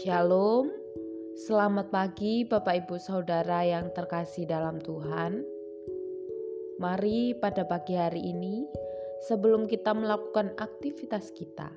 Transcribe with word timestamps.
Shalom, 0.00 0.72
selamat 1.44 1.92
pagi 1.92 2.48
Bapak 2.48 2.88
Ibu 2.88 2.96
Saudara 2.96 3.60
yang 3.68 3.92
terkasih 3.92 4.48
dalam 4.48 4.80
Tuhan. 4.80 5.44
Mari 6.80 7.36
pada 7.36 7.68
pagi 7.68 8.00
hari 8.00 8.32
ini, 8.32 8.64
sebelum 9.28 9.68
kita 9.68 9.92
melakukan 9.92 10.56
aktivitas 10.56 11.36
kita, 11.36 11.68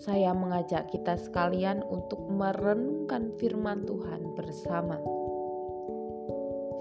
saya 0.00 0.32
mengajak 0.32 0.88
kita 0.88 1.20
sekalian 1.20 1.84
untuk 1.84 2.24
merenungkan 2.32 3.36
firman 3.36 3.84
Tuhan 3.84 4.32
bersama. 4.32 4.96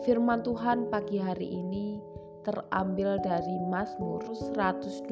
Firman 0.08 0.40
Tuhan 0.48 0.88
pagi 0.88 1.20
hari 1.20 1.52
ini 1.52 2.00
terambil 2.48 3.20
dari 3.20 3.60
Mazmur 3.68 4.24
121 4.56 5.04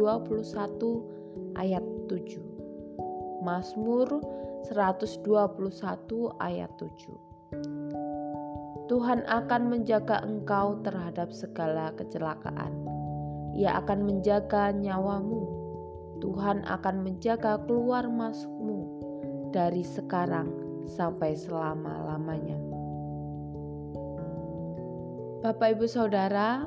ayat 1.59 1.83
7. 2.07 3.43
Mazmur 3.43 4.23
121 4.65 5.21
ayat 6.41 6.73
7. 6.81 7.35
Tuhan 8.85 9.25
akan 9.25 9.61
menjaga 9.69 10.21
engkau 10.25 10.81
terhadap 10.85 11.33
segala 11.33 11.89
kecelakaan. 11.97 12.73
Ia 13.57 13.81
akan 13.81 14.05
menjaga 14.05 14.69
nyawamu. 14.73 15.65
Tuhan 16.21 16.65
akan 16.65 17.05
menjaga 17.05 17.61
keluar 17.65 18.09
masukmu 18.09 18.89
dari 19.53 19.85
sekarang 19.85 20.49
sampai 20.89 21.37
selama-lamanya. 21.37 22.57
Bapak, 25.45 25.77
ibu, 25.77 25.85
saudara, 25.85 26.65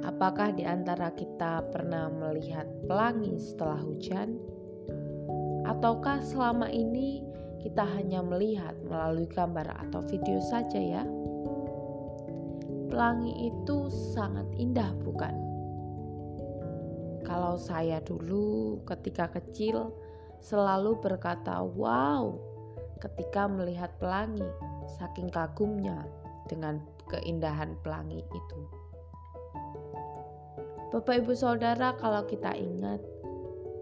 apakah 0.00 0.56
di 0.56 0.64
antara 0.64 1.12
kita 1.12 1.60
pernah 1.68 2.08
melihat 2.08 2.64
pelangi 2.88 3.36
setelah 3.36 3.76
hujan? 3.84 4.55
Ataukah 5.66 6.22
selama 6.22 6.70
ini 6.70 7.26
kita 7.58 7.82
hanya 7.82 8.22
melihat 8.22 8.78
melalui 8.86 9.26
gambar 9.26 9.66
atau 9.86 9.98
video 10.06 10.38
saja 10.38 10.78
ya? 10.78 11.02
Pelangi 12.86 13.50
itu 13.50 13.90
sangat 14.14 14.46
indah 14.54 14.94
bukan? 15.02 15.34
Kalau 17.26 17.58
saya 17.58 17.98
dulu 18.06 18.78
ketika 18.86 19.26
kecil 19.26 19.90
selalu 20.38 20.94
berkata 21.02 21.58
wow 21.58 22.38
ketika 23.02 23.50
melihat 23.50 23.90
pelangi 23.98 24.46
saking 25.02 25.26
kagumnya 25.28 26.06
dengan 26.46 26.78
keindahan 27.10 27.74
pelangi 27.82 28.22
itu. 28.22 28.60
Bapak 30.94 31.26
Ibu 31.26 31.34
Saudara 31.34 31.98
kalau 31.98 32.22
kita 32.30 32.54
ingat 32.54 33.02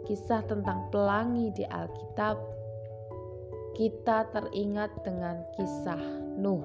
kisah 0.05 0.45
tentang 0.45 0.89
pelangi 0.93 1.49
di 1.57 1.65
Alkitab, 1.65 2.37
kita 3.75 4.29
teringat 4.31 4.93
dengan 5.03 5.43
kisah 5.57 6.01
Nuh. 6.39 6.63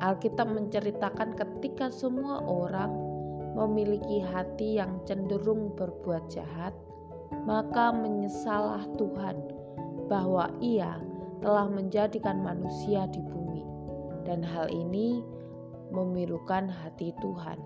Alkitab 0.00 0.48
menceritakan 0.48 1.36
ketika 1.36 1.92
semua 1.92 2.40
orang 2.40 2.88
memiliki 3.52 4.24
hati 4.24 4.80
yang 4.80 5.02
cenderung 5.04 5.76
berbuat 5.76 6.32
jahat, 6.32 6.72
maka 7.44 7.92
menyesalah 7.92 8.88
Tuhan 8.96 9.36
bahwa 10.08 10.48
Ia 10.64 10.96
telah 11.44 11.68
menjadikan 11.68 12.40
manusia 12.40 13.04
di 13.12 13.20
bumi, 13.20 13.60
dan 14.24 14.40
hal 14.40 14.72
ini 14.72 15.20
memilukan 15.92 16.70
hati 16.70 17.12
Tuhan. 17.20 17.60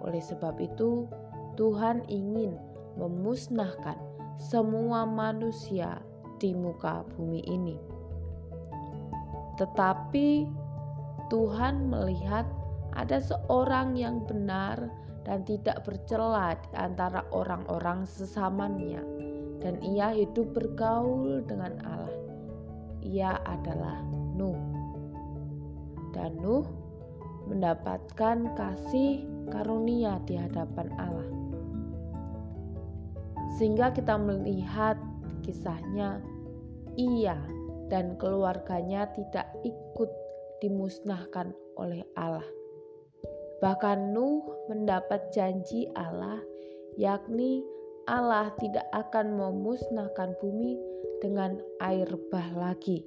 Oleh 0.00 0.22
sebab 0.22 0.56
itu, 0.62 1.10
Tuhan 1.58 2.06
ingin 2.06 2.54
memusnahkan 2.98 3.96
semua 4.38 5.06
manusia 5.06 6.02
di 6.42 6.54
muka 6.54 7.06
bumi 7.14 7.42
ini. 7.46 7.78
Tetapi 9.58 10.46
Tuhan 11.30 11.90
melihat 11.90 12.46
ada 12.94 13.22
seorang 13.22 13.94
yang 13.94 14.26
benar 14.26 14.90
dan 15.22 15.42
tidak 15.46 15.86
bercela 15.86 16.58
di 16.58 16.72
antara 16.78 17.26
orang-orang 17.34 18.06
sesamanya 18.06 19.02
dan 19.58 19.82
ia 19.82 20.14
hidup 20.14 20.54
bergaul 20.54 21.42
dengan 21.44 21.78
Allah. 21.82 22.16
Ia 23.02 23.38
adalah 23.42 24.02
Nuh. 24.38 24.58
Dan 26.14 26.38
Nuh 26.38 26.66
mendapatkan 27.50 28.54
kasih 28.54 29.26
karunia 29.50 30.22
di 30.26 30.38
hadapan 30.38 30.88
Allah. 30.98 31.37
Sehingga 33.58 33.90
kita 33.90 34.14
melihat 34.14 34.94
kisahnya 35.42 36.22
ia 36.94 37.34
dan 37.90 38.14
keluarganya 38.16 39.10
tidak 39.12 39.50
ikut 39.66 40.10
dimusnahkan 40.62 41.50
oleh 41.74 42.06
Allah. 42.14 42.46
Bahkan 43.58 44.14
Nuh 44.14 44.46
mendapat 44.70 45.34
janji 45.34 45.90
Allah, 45.98 46.38
yakni 46.94 47.66
Allah 48.06 48.54
tidak 48.62 48.86
akan 48.94 49.34
memusnahkan 49.34 50.38
bumi 50.38 50.78
dengan 51.18 51.58
air 51.82 52.06
bah 52.30 52.46
lagi. 52.54 53.02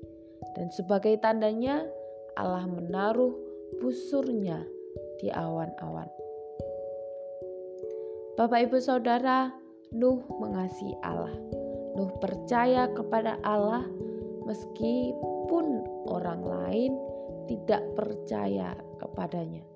Dan 0.60 0.68
sebagai 0.76 1.16
tandanya, 1.24 1.88
Allah 2.36 2.68
menaruh 2.68 3.32
busurnya 3.80 4.68
di 5.24 5.32
awan-awan. 5.32 6.10
Bapak, 8.36 8.68
ibu, 8.68 8.78
saudara, 8.82 9.54
Nuh 9.92 10.24
mengasihi 10.40 10.96
Allah. 11.04 11.36
Nuh 12.00 12.16
percaya 12.24 12.88
kepada 12.96 13.36
Allah 13.44 13.84
meskipun 14.48 15.84
orang 16.08 16.48
lain 16.48 16.96
tidak 17.52 17.84
percaya 18.00 18.72
kepadanya. 19.04 19.68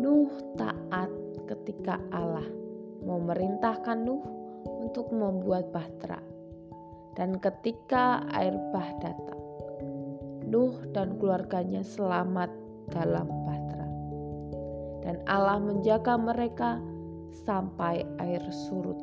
Nuh 0.00 0.32
taat 0.56 1.12
ketika 1.52 2.00
Allah 2.16 2.48
memerintahkan 3.04 4.08
Nuh 4.08 4.24
untuk 4.80 5.12
membuat 5.12 5.68
bahtera. 5.68 6.24
Dan 7.20 7.36
ketika 7.44 8.24
air 8.32 8.56
bah 8.72 8.88
datang, 9.04 9.44
Nuh 10.48 10.80
dan 10.96 11.20
keluarganya 11.20 11.84
selamat 11.84 12.48
dalam 12.88 13.28
bahtera. 13.44 13.88
Dan 15.04 15.20
Allah 15.28 15.60
menjaga 15.60 16.16
mereka 16.16 16.80
sampai 17.42 18.06
air 18.22 18.42
surut. 18.70 18.96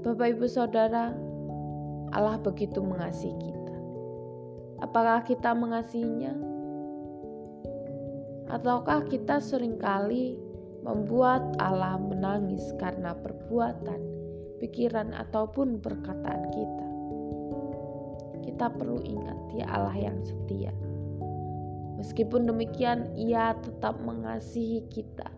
Bapak, 0.00 0.32
ibu, 0.32 0.48
saudara, 0.48 1.12
Allah 2.16 2.40
begitu 2.40 2.80
mengasihi 2.80 3.36
kita. 3.36 3.76
Apakah 4.80 5.20
kita 5.28 5.52
mengasihinya, 5.52 6.32
ataukah 8.48 9.04
kita 9.12 9.36
sering 9.42 9.76
kali 9.76 10.40
membuat 10.80 11.44
Allah 11.60 12.00
menangis 12.00 12.64
karena 12.80 13.12
perbuatan, 13.12 14.00
pikiran, 14.64 15.12
ataupun 15.12 15.84
perkataan 15.84 16.42
kita? 16.56 16.86
Kita 18.48 18.72
perlu 18.72 19.04
ingat, 19.04 19.36
Dia 19.52 19.66
Allah 19.68 19.98
yang 19.98 20.16
setia. 20.24 20.72
Meskipun 22.00 22.48
demikian, 22.48 23.10
Ia 23.18 23.58
tetap 23.60 24.00
mengasihi 24.00 24.86
kita 24.88 25.37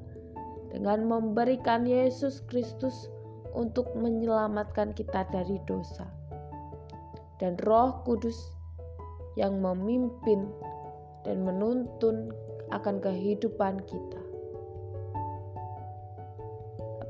dengan 0.70 1.06
memberikan 1.06 1.86
Yesus 1.86 2.42
Kristus 2.46 3.10
untuk 3.54 3.90
menyelamatkan 3.98 4.94
kita 4.94 5.26
dari 5.34 5.58
dosa. 5.66 6.06
Dan 7.42 7.58
Roh 7.66 8.04
Kudus 8.06 8.36
yang 9.34 9.58
memimpin 9.58 10.46
dan 11.26 11.42
menuntun 11.42 12.30
akan 12.70 13.02
kehidupan 13.02 13.82
kita. 13.88 14.20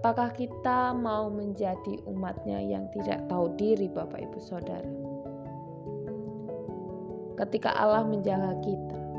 Apakah 0.00 0.32
kita 0.32 0.96
mau 0.96 1.28
menjadi 1.28 2.00
umatnya 2.08 2.56
yang 2.56 2.88
tidak 2.96 3.20
tahu 3.28 3.52
diri 3.60 3.84
Bapak 3.84 4.24
Ibu 4.24 4.40
Saudara? 4.40 4.88
Ketika 7.36 7.76
Allah 7.76 8.08
menjaga 8.08 8.56
kita, 8.64 9.09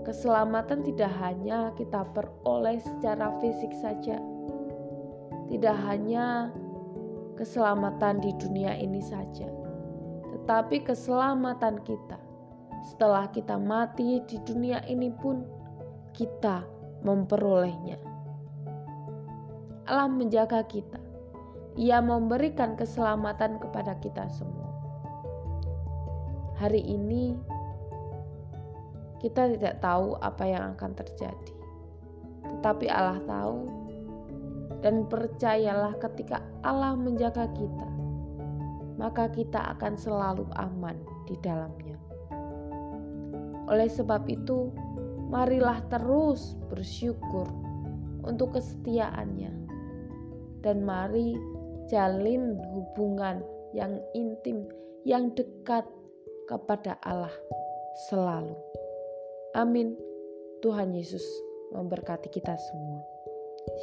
Keselamatan 0.00 0.80
tidak 0.80 1.12
hanya 1.20 1.76
kita 1.76 2.08
peroleh 2.16 2.80
secara 2.80 3.36
fisik 3.38 3.68
saja, 3.84 4.16
tidak 5.52 5.76
hanya 5.84 6.48
keselamatan 7.36 8.20
di 8.24 8.32
dunia 8.40 8.76
ini 8.80 9.04
saja, 9.04 9.48
tetapi 10.32 10.84
keselamatan 10.88 11.84
kita 11.84 12.16
setelah 12.80 13.28
kita 13.28 13.60
mati 13.60 14.24
di 14.24 14.40
dunia 14.40 14.80
ini 14.88 15.12
pun 15.12 15.44
kita 16.16 16.64
memperolehnya. 17.04 18.00
Allah 19.84 20.08
menjaga 20.08 20.64
kita. 20.64 21.00
Ia 21.78 22.02
memberikan 22.02 22.74
keselamatan 22.74 23.62
kepada 23.62 23.98
kita 24.02 24.26
semua. 24.30 24.70
Hari 26.58 26.82
ini 26.82 27.34
kita 29.20 29.52
tidak 29.54 29.84
tahu 29.84 30.16
apa 30.24 30.44
yang 30.48 30.74
akan 30.76 30.96
terjadi, 30.96 31.54
tetapi 32.40 32.88
Allah 32.88 33.20
tahu, 33.28 33.68
dan 34.80 35.04
percayalah 35.06 35.92
ketika 36.00 36.40
Allah 36.64 36.96
menjaga 36.96 37.44
kita, 37.52 37.88
maka 38.96 39.28
kita 39.28 39.76
akan 39.76 39.92
selalu 39.96 40.48
aman 40.56 40.96
di 41.28 41.36
dalamnya. 41.44 42.00
Oleh 43.68 43.86
sebab 43.92 44.24
itu, 44.26 44.72
marilah 45.28 45.84
terus 45.92 46.56
bersyukur 46.72 47.46
untuk 48.24 48.56
kesetiaannya, 48.56 49.52
dan 50.64 50.80
mari 50.80 51.36
jalin 51.92 52.56
hubungan 52.72 53.44
yang 53.76 54.00
intim, 54.16 54.64
yang 55.04 55.30
dekat 55.36 55.84
kepada 56.48 56.96
Allah 57.04 57.32
selalu. 58.08 58.69
Amin. 59.54 59.98
Tuhan 60.62 60.94
Yesus 60.94 61.24
memberkati 61.74 62.30
kita 62.30 62.54
semua. 62.54 63.02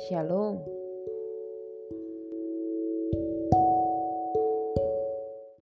Shalom. 0.08 0.77